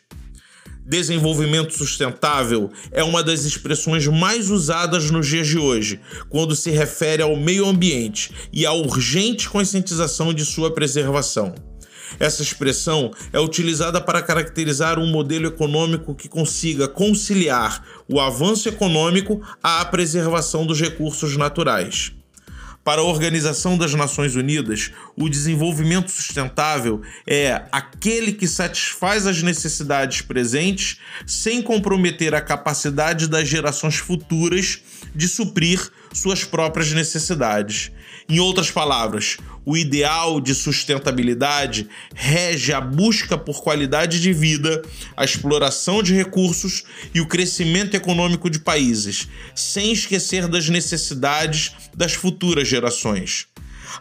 Desenvolvimento 0.90 1.73
sustentável 1.73 2.68
é 2.90 3.04
uma 3.04 3.23
das 3.23 3.44
expressões 3.44 4.09
mais 4.09 4.50
usadas 4.50 5.09
nos 5.09 5.25
dias 5.25 5.47
de 5.47 5.56
hoje, 5.56 6.00
quando 6.28 6.56
se 6.56 6.68
refere 6.73 7.23
ao 7.23 7.37
meio 7.37 7.64
ambiente 7.64 8.32
e 8.52 8.66
à 8.66 8.73
urgente 8.73 9.49
conscientização 9.49 10.35
de 10.35 10.44
sua 10.44 10.75
preservação. 10.75 11.54
Essa 12.18 12.42
expressão 12.42 13.12
é 13.32 13.38
utilizada 13.38 14.00
para 14.00 14.20
caracterizar 14.20 14.99
um 14.99 15.06
modelo 15.06 15.47
econômico 15.47 16.12
que 16.12 16.28
consiga 16.28 16.88
conciliar 16.88 17.87
o 18.09 18.18
avanço 18.18 18.68
econômico 18.68 19.40
à 19.62 19.85
preservação 19.85 20.66
dos 20.66 20.80
recursos 20.80 21.37
naturais. 21.37 22.19
Para 22.90 23.02
a 23.02 23.04
Organização 23.04 23.78
das 23.78 23.94
Nações 23.94 24.35
Unidas, 24.35 24.90
o 25.16 25.28
desenvolvimento 25.28 26.11
sustentável 26.11 27.02
é 27.25 27.62
aquele 27.70 28.32
que 28.32 28.49
satisfaz 28.49 29.28
as 29.28 29.44
necessidades 29.44 30.23
presentes 30.23 30.99
sem 31.25 31.62
comprometer 31.62 32.35
a 32.35 32.40
capacidade 32.40 33.28
das 33.28 33.47
gerações 33.47 33.99
futuras 33.99 34.80
de 35.14 35.28
suprir 35.28 35.88
suas 36.12 36.42
próprias 36.42 36.90
necessidades. 36.90 37.92
Em 38.28 38.40
outras 38.40 38.73
palavras, 38.73 39.37
o 39.70 39.76
ideal 39.76 40.40
de 40.40 40.52
sustentabilidade 40.52 41.88
rege 42.12 42.72
a 42.72 42.80
busca 42.80 43.38
por 43.38 43.62
qualidade 43.62 44.20
de 44.20 44.32
vida, 44.32 44.82
a 45.16 45.24
exploração 45.24 46.02
de 46.02 46.12
recursos 46.12 46.82
e 47.14 47.20
o 47.20 47.28
crescimento 47.28 47.94
econômico 47.94 48.50
de 48.50 48.58
países, 48.58 49.28
sem 49.54 49.92
esquecer 49.92 50.48
das 50.48 50.68
necessidades 50.68 51.70
das 51.96 52.14
futuras 52.14 52.66
gerações. 52.66 53.46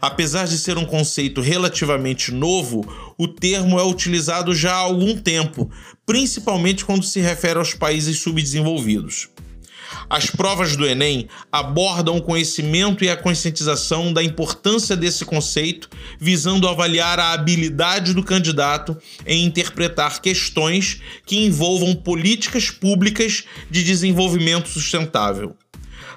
Apesar 0.01 0.47
de 0.47 0.57
ser 0.57 0.75
um 0.75 0.85
conceito 0.85 1.39
relativamente 1.39 2.31
novo, 2.31 3.13
o 3.15 3.27
termo 3.27 3.79
é 3.79 3.83
utilizado 3.83 4.55
já 4.55 4.73
há 4.73 4.77
algum 4.77 5.15
tempo, 5.15 5.69
principalmente 6.03 6.83
quando 6.83 7.05
se 7.05 7.19
refere 7.19 7.59
aos 7.59 7.75
países 7.75 8.17
subdesenvolvidos. 8.17 9.29
As 10.09 10.27
provas 10.27 10.75
do 10.75 10.87
Enem 10.87 11.27
abordam 11.51 12.17
o 12.17 12.21
conhecimento 12.21 13.03
e 13.03 13.09
a 13.11 13.15
conscientização 13.15 14.11
da 14.11 14.23
importância 14.23 14.95
desse 14.97 15.23
conceito, 15.23 15.87
visando 16.19 16.67
avaliar 16.67 17.19
a 17.19 17.31
habilidade 17.31 18.15
do 18.15 18.23
candidato 18.23 18.97
em 19.27 19.45
interpretar 19.45 20.19
questões 20.19 20.99
que 21.27 21.45
envolvam 21.45 21.93
políticas 21.93 22.71
públicas 22.71 23.43
de 23.69 23.83
desenvolvimento 23.83 24.67
sustentável. 24.67 25.55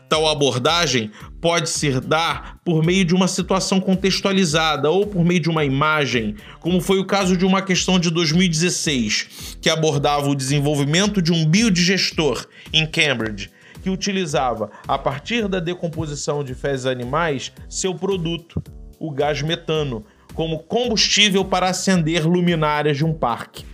Tal 0.08 0.26
abordagem 0.26 1.10
pode 1.40 1.68
se 1.68 1.90
dar 2.00 2.58
por 2.64 2.82
meio 2.82 3.04
de 3.04 3.14
uma 3.14 3.28
situação 3.28 3.78
contextualizada 3.78 4.90
ou 4.90 5.06
por 5.06 5.22
meio 5.22 5.40
de 5.40 5.50
uma 5.50 5.64
imagem, 5.64 6.36
como 6.60 6.80
foi 6.80 6.98
o 6.98 7.04
caso 7.04 7.36
de 7.36 7.44
uma 7.44 7.60
questão 7.60 7.98
de 7.98 8.10
2016, 8.10 9.56
que 9.60 9.68
abordava 9.68 10.28
o 10.28 10.34
desenvolvimento 10.34 11.20
de 11.20 11.32
um 11.32 11.44
biodigestor 11.44 12.46
em 12.72 12.86
Cambridge, 12.86 13.50
que 13.82 13.90
utilizava, 13.90 14.70
a 14.86 14.96
partir 14.96 15.48
da 15.48 15.58
decomposição 15.58 16.44
de 16.44 16.54
fezes 16.54 16.86
animais, 16.86 17.52
seu 17.68 17.94
produto, 17.94 18.62
o 18.98 19.10
gás 19.10 19.42
metano, 19.42 20.04
como 20.34 20.60
combustível 20.60 21.44
para 21.44 21.68
acender 21.68 22.24
luminárias 22.26 22.96
de 22.96 23.04
um 23.04 23.12
parque. 23.12 23.66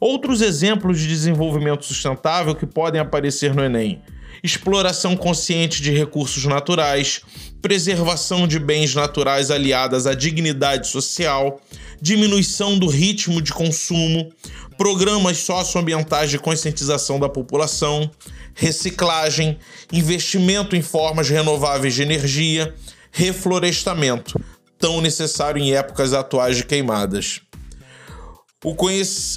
Outros 0.00 0.40
exemplos 0.40 0.98
de 0.98 1.08
desenvolvimento 1.08 1.84
sustentável 1.84 2.54
que 2.54 2.66
podem 2.66 3.00
aparecer 3.00 3.54
no 3.54 3.62
Enem 3.62 4.00
exploração 4.42 5.16
consciente 5.16 5.80
de 5.80 5.92
recursos 5.92 6.44
naturais, 6.44 7.20
preservação 7.60 8.48
de 8.48 8.58
bens 8.58 8.94
naturais 8.94 9.50
aliadas 9.50 10.06
à 10.06 10.14
dignidade 10.14 10.88
social, 10.88 11.60
diminuição 12.00 12.76
do 12.76 12.88
ritmo 12.88 13.40
de 13.40 13.52
consumo, 13.52 14.32
programas 14.82 15.38
socioambientais 15.38 16.28
de 16.28 16.40
conscientização 16.40 17.20
da 17.20 17.28
população, 17.28 18.10
reciclagem, 18.52 19.56
investimento 19.92 20.74
em 20.74 20.82
formas 20.82 21.28
renováveis 21.28 21.94
de 21.94 22.02
energia, 22.02 22.74
reflorestamento, 23.12 24.36
tão 24.80 25.00
necessário 25.00 25.62
em 25.62 25.72
épocas 25.72 26.12
atuais 26.12 26.56
de 26.56 26.64
queimadas. 26.64 27.42
O, 28.64 28.74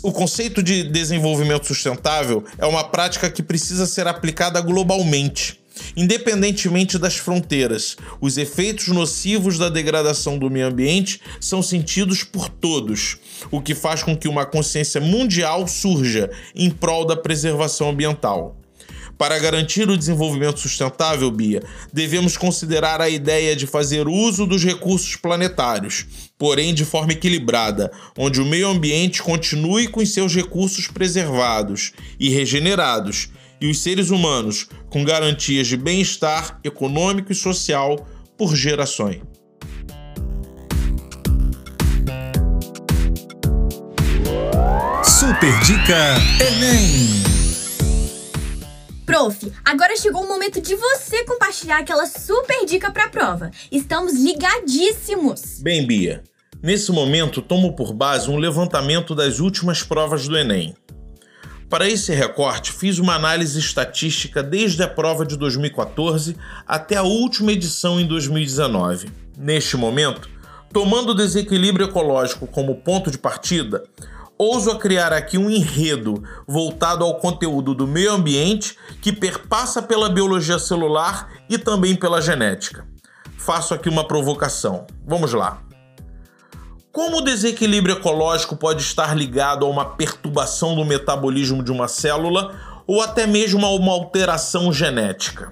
o, 0.01 0.11
conceito 0.11 0.63
de 0.63 0.83
desenvolvimento 0.83 1.67
sustentável 1.67 2.43
é 2.57 2.65
uma 2.65 2.83
prática 2.83 3.29
que 3.29 3.43
precisa 3.43 3.85
ser 3.85 4.07
aplicada 4.07 4.59
globalmente, 4.61 5.61
independentemente 5.95 6.97
das 6.97 7.15
fronteiras. 7.15 7.95
Os 8.21 8.37
efeitos 8.37 8.87
nocivos 8.87 9.57
da 9.57 9.69
degradação 9.69 10.37
do 10.37 10.49
meio 10.49 10.67
ambiente 10.67 11.21
são 11.39 11.61
sentidos 11.61 12.23
por 12.23 12.49
todos, 12.49 13.17
o 13.51 13.61
que 13.61 13.75
faz 13.75 14.03
com 14.03 14.15
que 14.15 14.27
uma 14.27 14.45
consciência 14.45 15.01
mundial 15.01 15.67
surja 15.67 16.29
em 16.55 16.69
prol 16.69 17.05
da 17.05 17.15
preservação 17.15 17.89
ambiental. 17.89 18.57
Para 19.17 19.39
garantir 19.39 19.89
o 19.89 19.97
desenvolvimento 19.97 20.59
sustentável, 20.59 21.31
Bia, 21.31 21.63
devemos 21.93 22.35
considerar 22.35 22.99
a 22.99 23.09
ideia 23.09 23.55
de 23.55 23.65
fazer 23.65 24.09
uso 24.09 24.45
dos 24.45 24.63
recursos 24.63 25.15
planetários, 25.15 26.05
porém 26.37 26.73
de 26.73 26.83
forma 26.83 27.13
equilibrada, 27.13 27.89
onde 28.17 28.41
o 28.41 28.45
meio 28.45 28.67
ambiente 28.67 29.23
continue 29.23 29.87
com 29.87 30.05
seus 30.05 30.35
recursos 30.35 30.87
preservados 30.87 31.93
e 32.19 32.29
regenerados, 32.29 33.29
e 33.61 33.67
os 33.67 33.81
seres 33.81 34.09
humanos 34.09 34.67
com 34.95 35.03
garantias 35.03 35.67
de 35.67 35.75
bem-estar 35.75 36.57
econômico 36.63 37.29
e 37.29 37.35
social 37.35 38.07
por 38.37 38.55
gerações. 38.55 39.21
Super 45.03 45.59
Dica 45.65 46.15
Enem! 46.39 47.23
Prof, 49.05 49.51
agora 49.65 49.97
chegou 49.97 50.23
o 50.23 50.29
momento 50.29 50.61
de 50.61 50.73
você 50.75 51.25
compartilhar 51.25 51.79
aquela 51.79 52.05
super 52.05 52.65
dica 52.65 52.89
para 52.89 53.03
a 53.03 53.09
prova. 53.09 53.51
Estamos 53.69 54.13
ligadíssimos! 54.13 55.59
Bem, 55.61 55.85
Bia, 55.85 56.23
nesse 56.63 56.89
momento 56.93 57.41
tomo 57.41 57.75
por 57.75 57.91
base 57.91 58.29
um 58.29 58.37
levantamento 58.37 59.13
das 59.13 59.41
últimas 59.41 59.83
provas 59.83 60.25
do 60.25 60.37
Enem. 60.37 60.73
Para 61.75 61.89
esse 61.89 62.13
recorte, 62.13 62.71
fiz 62.71 62.99
uma 62.99 63.15
análise 63.15 63.59
estatística 63.59 64.41
desde 64.41 64.81
a 64.81 64.87
prova 64.87 65.25
de 65.25 65.35
2014 65.35 66.37
até 66.65 66.95
a 66.95 67.03
última 67.03 67.51
edição 67.51 67.99
em 67.99 68.07
2019. 68.07 69.09
Neste 69.37 69.75
momento, 69.75 70.29
tomando 70.71 71.09
o 71.09 71.13
desequilíbrio 71.13 71.87
ecológico 71.87 72.47
como 72.47 72.75
ponto 72.75 73.11
de 73.11 73.17
partida, 73.17 73.83
ouso 74.37 74.73
criar 74.79 75.11
aqui 75.11 75.37
um 75.37 75.49
enredo 75.49 76.23
voltado 76.47 77.03
ao 77.03 77.19
conteúdo 77.19 77.75
do 77.75 77.85
meio 77.85 78.13
ambiente 78.13 78.77
que 79.01 79.11
perpassa 79.11 79.81
pela 79.81 80.07
biologia 80.07 80.57
celular 80.57 81.29
e 81.49 81.57
também 81.57 81.93
pela 81.93 82.21
genética. 82.21 82.87
Faço 83.37 83.73
aqui 83.73 83.89
uma 83.89 84.07
provocação. 84.07 84.87
Vamos 85.05 85.33
lá. 85.33 85.61
Como 86.95 87.17
o 87.17 87.21
desequilíbrio 87.21 87.97
ecológico 87.97 88.55
pode 88.55 88.81
estar 88.81 89.17
ligado 89.17 89.65
a 89.65 89.69
uma 89.69 89.83
perturbação 89.83 90.75
do 90.75 90.85
metabolismo 90.85 91.61
de 91.61 91.69
uma 91.69 91.89
célula 91.89 92.55
ou 92.87 93.01
até 93.01 93.27
mesmo 93.27 93.65
a 93.65 93.75
uma 93.75 93.91
alteração 93.91 94.71
genética? 94.71 95.51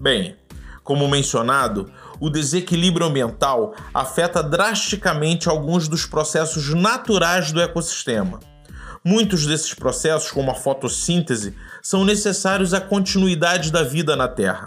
Bem, 0.00 0.34
como 0.82 1.06
mencionado, 1.06 1.88
o 2.18 2.28
desequilíbrio 2.28 3.06
ambiental 3.06 3.76
afeta 3.94 4.42
drasticamente 4.42 5.48
alguns 5.48 5.86
dos 5.86 6.04
processos 6.04 6.74
naturais 6.74 7.52
do 7.52 7.60
ecossistema. 7.60 8.40
Muitos 9.04 9.46
desses 9.46 9.72
processos, 9.72 10.32
como 10.32 10.50
a 10.50 10.56
fotossíntese, 10.56 11.54
são 11.80 12.04
necessários 12.04 12.74
à 12.74 12.80
continuidade 12.80 13.70
da 13.70 13.84
vida 13.84 14.16
na 14.16 14.26
Terra. 14.26 14.66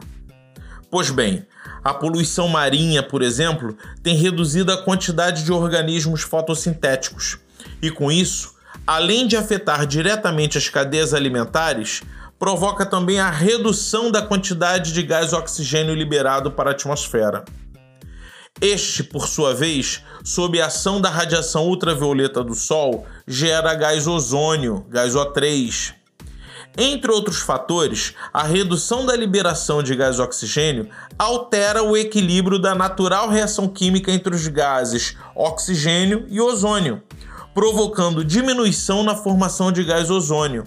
Pois 0.96 1.10
bem, 1.10 1.46
a 1.84 1.94
poluição 1.94 2.48
marinha, 2.48 3.04
por 3.04 3.22
exemplo, 3.22 3.78
tem 4.02 4.16
reduzido 4.16 4.72
a 4.72 4.82
quantidade 4.82 5.44
de 5.44 5.52
organismos 5.52 6.22
fotossintéticos, 6.22 7.38
e 7.82 7.92
com 7.92 8.10
isso, 8.10 8.54
além 8.88 9.28
de 9.28 9.36
afetar 9.36 9.86
diretamente 9.86 10.58
as 10.58 10.70
cadeias 10.70 11.14
alimentares, 11.14 12.02
provoca 12.40 12.86
também 12.86 13.20
a 13.20 13.30
redução 13.30 14.10
da 14.10 14.22
quantidade 14.22 14.94
de 14.94 15.04
gás 15.04 15.34
oxigênio 15.34 15.94
liberado 15.94 16.50
para 16.50 16.70
a 16.70 16.72
atmosfera. 16.72 17.44
Este, 18.62 19.04
por 19.04 19.28
sua 19.28 19.54
vez, 19.54 20.02
sob 20.24 20.62
a 20.62 20.68
ação 20.68 21.02
da 21.02 21.10
radiação 21.10 21.68
ultravioleta 21.68 22.42
do 22.42 22.56
Sol, 22.56 23.06
gera 23.28 23.74
gás 23.74 24.08
ozônio, 24.08 24.86
gás 24.90 25.14
O3. 25.14 25.94
Entre 26.78 27.12
outros 27.12 27.40
fatores, 27.40 28.14
a 28.34 28.44
redução 28.44 29.06
da 29.06 29.16
liberação 29.16 29.82
de 29.82 29.96
gás 29.96 30.20
oxigênio 30.20 30.90
altera 31.18 31.82
o 31.84 31.96
equilíbrio 31.96 32.60
da 32.60 32.76
natural 32.76 33.30
reação 33.30 33.68
química 33.68 34.12
entre 34.12 34.36
os 34.36 34.48
gases 34.48 35.16
oxigênio 35.36 36.26
e 36.30 36.42
ozônio, 36.42 37.02
provocando 37.54 38.26
diminuição 38.26 39.04
na 39.04 39.16
formação 39.16 39.72
de 39.72 39.84
gás 39.84 40.10
ozônio 40.10 40.66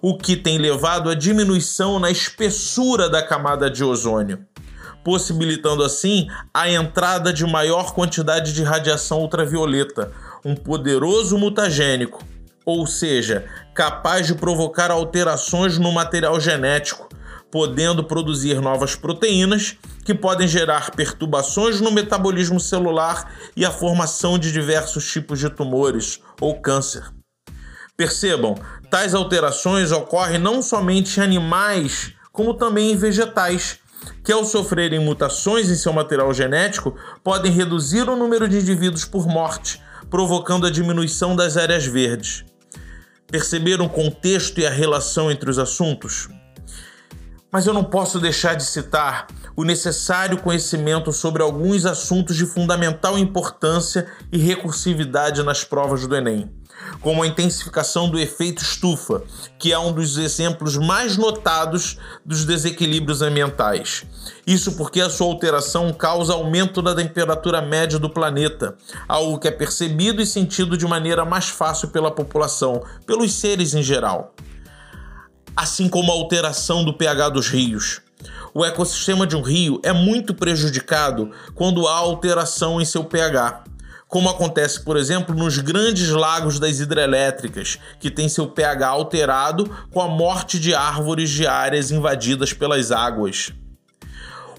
o 0.00 0.16
que 0.16 0.36
tem 0.36 0.58
levado 0.58 1.10
à 1.10 1.14
diminuição 1.14 1.98
na 1.98 2.10
espessura 2.10 3.08
da 3.08 3.22
camada 3.22 3.70
de 3.70 3.82
ozônio, 3.82 4.44
possibilitando 5.04 5.82
assim 5.82 6.28
a 6.52 6.70
entrada 6.70 7.32
de 7.32 7.44
maior 7.44 7.92
quantidade 7.94 8.52
de 8.52 8.62
radiação 8.62 9.20
ultravioleta, 9.20 10.12
um 10.44 10.54
poderoso 10.54 11.36
mutagênico, 11.36 12.22
ou 12.68 12.86
seja, 12.86 13.46
capaz 13.74 14.26
de 14.26 14.34
provocar 14.34 14.90
alterações 14.90 15.78
no 15.78 15.90
material 15.90 16.38
genético, 16.38 17.08
podendo 17.50 18.04
produzir 18.04 18.60
novas 18.60 18.94
proteínas 18.94 19.78
que 20.04 20.14
podem 20.14 20.46
gerar 20.46 20.90
perturbações 20.90 21.80
no 21.80 21.90
metabolismo 21.90 22.60
celular 22.60 23.32
e 23.56 23.64
a 23.64 23.70
formação 23.70 24.38
de 24.38 24.52
diversos 24.52 25.10
tipos 25.10 25.38
de 25.38 25.48
tumores 25.48 26.20
ou 26.42 26.60
câncer. 26.60 27.04
Percebam, 27.96 28.54
tais 28.90 29.14
alterações 29.14 29.90
ocorrem 29.90 30.38
não 30.38 30.60
somente 30.60 31.20
em 31.20 31.22
animais, 31.22 32.12
como 32.30 32.52
também 32.52 32.92
em 32.92 32.96
vegetais, 32.96 33.78
que 34.22 34.30
ao 34.30 34.44
sofrerem 34.44 35.00
mutações 35.00 35.70
em 35.70 35.74
seu 35.74 35.94
material 35.94 36.34
genético 36.34 36.94
podem 37.24 37.50
reduzir 37.50 38.10
o 38.10 38.14
número 38.14 38.46
de 38.46 38.58
indivíduos 38.58 39.06
por 39.06 39.26
morte, 39.26 39.80
provocando 40.10 40.66
a 40.66 40.70
diminuição 40.70 41.34
das 41.34 41.56
áreas 41.56 41.86
verdes. 41.86 42.44
Perceberam 43.30 43.84
o 43.84 43.90
contexto 43.90 44.58
e 44.58 44.66
a 44.66 44.70
relação 44.70 45.30
entre 45.30 45.50
os 45.50 45.58
assuntos? 45.58 46.28
Mas 47.52 47.66
eu 47.66 47.74
não 47.74 47.84
posso 47.84 48.18
deixar 48.18 48.54
de 48.54 48.64
citar 48.64 49.26
o 49.54 49.64
necessário 49.64 50.40
conhecimento 50.40 51.12
sobre 51.12 51.42
alguns 51.42 51.84
assuntos 51.84 52.36
de 52.36 52.46
fundamental 52.46 53.18
importância 53.18 54.06
e 54.32 54.38
recursividade 54.38 55.42
nas 55.42 55.62
provas 55.62 56.06
do 56.06 56.16
Enem, 56.16 56.50
como 57.00 57.22
a 57.22 57.26
intensificação 57.26 58.10
do 58.10 58.18
efeito 58.18 58.62
estufa, 58.62 59.22
que 59.58 59.72
é 59.72 59.78
um 59.78 59.92
dos 59.92 60.18
exemplos 60.18 60.76
mais 60.76 61.16
notados 61.16 61.98
dos 62.24 62.44
desequilíbrios 62.44 63.22
ambientais. 63.22 64.04
Isso 64.46 64.72
porque 64.76 65.00
a 65.00 65.10
sua 65.10 65.26
alteração 65.26 65.92
causa 65.92 66.32
aumento 66.32 66.80
da 66.80 66.94
temperatura 66.94 67.60
média 67.60 67.98
do 67.98 68.10
planeta, 68.10 68.76
algo 69.06 69.38
que 69.38 69.48
é 69.48 69.52
percebido 69.52 70.22
e 70.22 70.26
sentido 70.26 70.76
de 70.76 70.86
maneira 70.86 71.24
mais 71.24 71.48
fácil 71.48 71.88
pela 71.88 72.10
população, 72.10 72.82
pelos 73.06 73.32
seres 73.34 73.74
em 73.74 73.82
geral. 73.82 74.34
Assim 75.56 75.88
como 75.88 76.12
a 76.12 76.14
alteração 76.14 76.84
do 76.84 76.94
pH 76.94 77.30
dos 77.30 77.48
rios 77.48 78.00
o 78.54 78.64
ecossistema 78.64 79.26
de 79.26 79.36
um 79.36 79.42
rio 79.42 79.80
é 79.84 79.92
muito 79.92 80.34
prejudicado 80.34 81.30
quando 81.54 81.86
há 81.86 81.94
alteração 81.94 82.80
em 82.80 82.84
seu 82.84 83.04
pH, 83.04 83.64
como 84.08 84.30
acontece, 84.30 84.80
por 84.80 84.96
exemplo, 84.96 85.34
nos 85.34 85.58
grandes 85.58 86.08
lagos 86.08 86.58
das 86.58 86.80
hidrelétricas, 86.80 87.78
que 88.00 88.10
têm 88.10 88.28
seu 88.28 88.48
pH 88.48 88.88
alterado 88.88 89.70
com 89.92 90.00
a 90.00 90.08
morte 90.08 90.58
de 90.58 90.74
árvores 90.74 91.28
de 91.28 91.46
áreas 91.46 91.90
invadidas 91.90 92.54
pelas 92.54 92.90
águas. 92.90 93.52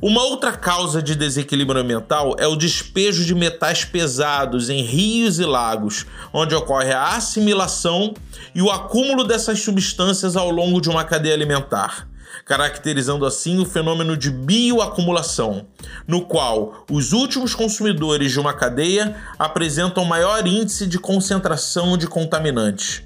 Uma 0.02 0.24
outra 0.24 0.54
causa 0.54 1.02
de 1.02 1.14
desequilíbrio 1.14 1.82
ambiental 1.82 2.36
é 2.38 2.48
o 2.48 2.56
despejo 2.56 3.26
de 3.26 3.36
metais 3.36 3.84
pesados 3.84 4.70
em 4.70 4.82
rios 4.82 5.40
e 5.40 5.46
lagos, 5.46 6.06
onde 6.32 6.56
ocorre 6.56 6.94
a 6.94 7.18
assimilação 7.18 8.14
e 8.56 8.62
o 8.62 8.72
acúmulo 8.72 9.26
dessas 9.26 9.60
substâncias 9.60 10.38
ao 10.38 10.50
longo 10.50 10.80
de 10.80 10.90
uma 10.90 11.04
cadeia 11.04 11.34
alimentar 11.34 12.09
caracterizando 12.50 13.28
assim 13.28 13.60
o 13.60 13.66
fenômeno 13.66 14.18
de 14.18 14.32
bioacumulação, 14.32 15.68
no 16.08 16.26
qual 16.26 16.84
os 16.90 17.14
últimos 17.14 17.54
consumidores 17.54 18.32
de 18.32 18.40
uma 18.40 18.56
cadeia 18.56 19.16
apresentam 19.38 20.04
maior 20.04 20.48
índice 20.48 20.88
de 20.88 20.98
concentração 20.98 21.96
de 21.96 22.08
contaminantes. 22.08 23.04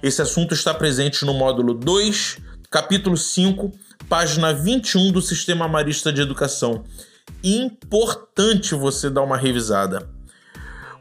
Esse 0.00 0.22
assunto 0.22 0.54
está 0.54 0.72
presente 0.72 1.26
no 1.26 1.34
módulo 1.34 1.74
2, 1.74 2.38
capítulo 2.70 3.16
5, 3.16 3.72
página 4.08 4.54
21 4.54 5.10
do 5.10 5.20
Sistema 5.20 5.66
Marista 5.66 6.12
de 6.12 6.20
Educação. 6.20 6.84
Importante 7.42 8.76
você 8.76 9.10
dar 9.10 9.22
uma 9.22 9.36
revisada. 9.36 10.08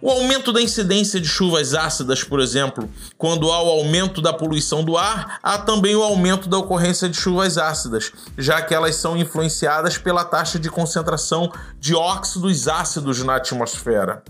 O 0.01 0.09
aumento 0.09 0.53
da 0.53 0.61
incidência 0.61 1.19
de 1.19 1.27
chuvas 1.27 1.73
ácidas, 1.73 2.23
por 2.23 2.39
exemplo, 2.39 2.89
quando 3.17 3.51
há 3.51 3.61
o 3.61 3.67
aumento 3.67 4.21
da 4.21 4.31
poluição 4.31 4.81
do 4.81 4.97
ar, 4.97 5.39
há 5.43 5.57
também 5.57 5.93
o 5.93 6.01
aumento 6.01 6.47
da 6.47 6.57
ocorrência 6.57 7.09
de 7.09 7.17
chuvas 7.17 7.57
ácidas, 7.57 8.13
já 8.37 8.61
que 8.61 8.73
elas 8.73 8.95
são 8.95 9.17
influenciadas 9.17 9.97
pela 9.97 10.23
taxa 10.23 10.57
de 10.57 10.69
concentração 10.69 11.51
de 11.77 11.93
óxidos 11.93 12.69
ácidos 12.69 13.21
na 13.23 13.35
atmosfera. 13.35 14.23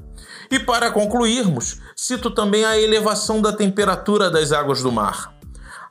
E 0.49 0.57
para 0.57 0.89
concluirmos, 0.89 1.77
cito 1.95 2.31
também 2.31 2.65
a 2.65 2.75
elevação 2.75 3.39
da 3.39 3.53
temperatura 3.53 4.31
das 4.31 4.51
águas 4.51 4.81
do 4.81 4.91
mar. 4.91 5.35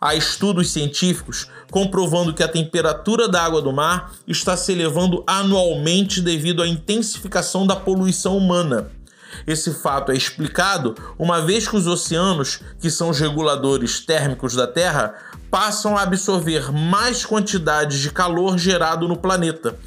Há 0.01 0.17
estudos 0.17 0.73
científicos 0.73 1.49
comprovando 1.71 2.35
que 2.35 2.43
a 2.43 2.49
temperatura 2.49 3.29
da 3.29 3.45
água 3.45 3.63
do 3.63 3.73
mar 3.73 4.13
está 4.27 4.57
se 4.57 4.73
elevando 4.73 5.23
anualmente 5.25 6.21
devido 6.21 6.63
à 6.63 6.67
intensificação 6.67 7.65
da 7.65 7.77
poluição 7.77 8.37
humana. 8.37 8.91
Esse 9.47 9.73
fato 9.73 10.13
é 10.13 10.17
explicado 10.17 10.95
uma 11.19 11.41
vez 11.41 11.67
que 11.67 11.77
os 11.77 11.87
oceanos, 11.87 12.61
que 12.81 12.91
são 12.91 13.11
os 13.11 13.19
reguladores 13.19 14.01
térmicos 14.01 14.55
da 14.55 14.67
Terra, 14.67 15.15
passam 15.51 15.97
a 15.97 16.03
absorver 16.03 16.71
mais 16.73 17.25
quantidades 17.25 17.99
de 17.99 18.11
calor 18.11 18.59
gerado 18.59 19.09
no 19.09 19.17
planeta, 19.17 19.79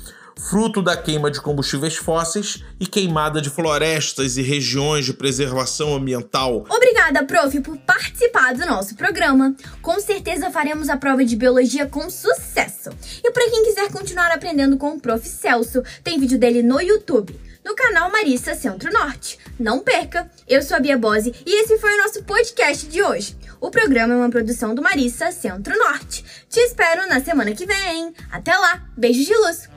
fruto 0.50 0.82
da 0.82 0.98
queima 0.98 1.30
de 1.30 1.40
combustíveis 1.40 1.96
fósseis 1.96 2.64
e 2.80 2.88
queimada 2.88 3.42
de 3.42 3.50
florestas 3.50 4.38
e 4.38 4.42
regiões 4.42 5.06
de 5.06 5.14
preservação 5.14 5.96
ambiental. 5.96 6.66
Obrigada, 6.70 7.24
prof, 7.24 7.60
por 7.62 7.78
participar 7.78 8.54
do 8.56 8.66
nosso 8.66 8.96
programa. 8.96 9.56
Com 9.82 10.00
certeza 10.00 10.50
faremos 10.50 10.90
a 10.90 10.98
prova 10.98 11.24
de 11.24 11.36
biologia 11.36 11.86
com 11.86 12.10
sucesso. 12.10 12.90
E 13.24 13.32
para 13.32 13.50
quem 13.50 13.64
quiser 13.66 13.92
continuar 13.92 14.32
aprendendo 14.32 14.78
com 14.78 14.96
o 14.96 15.00
prof 15.00 15.28
Celso, 15.28 15.84
tem 16.04 16.20
vídeo 16.20 16.40
dele 16.40 16.64
no 16.64 16.82
YouTube 16.82 17.51
no 17.64 17.76
canal 17.76 18.12
Marissa 18.12 18.56
Centro-Norte. 18.56 19.38
Não 19.60 19.80
perca! 19.80 20.30
Eu 20.48 20.62
sou 20.62 20.78
a 20.78 20.80
Bia 20.80 20.98
Bose 20.98 21.34
e 21.46 21.64
esse 21.64 21.78
foi 21.78 21.94
o 21.94 21.98
nosso 22.04 22.24
podcast 22.24 22.88
de 22.88 23.02
hoje. 23.02 23.38
O 23.60 23.70
programa 23.70 24.14
é 24.14 24.18
uma 24.18 24.30
produção 24.30 24.74
do 24.74 24.82
Marissa 24.82 25.32
Centro-Norte. 25.32 26.26
Te 26.50 26.60
espero 26.60 27.08
na 27.08 27.20
semana 27.22 27.54
que 27.54 27.66
vem. 27.66 28.14
Até 28.32 28.56
lá! 28.56 28.84
Beijos 28.98 29.26
de 29.26 29.36
luz! 29.36 29.70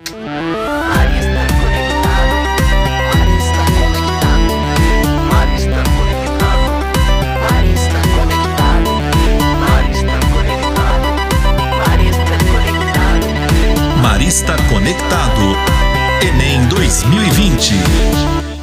Marista 14.02 14.56
Conectado. 14.70 15.73
Enem 16.22 16.68
2020. 16.68 18.53